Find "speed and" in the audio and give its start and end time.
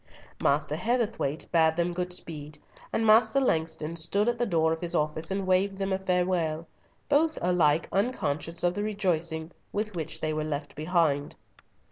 2.11-3.05